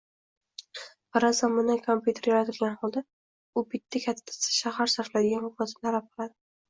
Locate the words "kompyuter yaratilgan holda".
1.83-3.03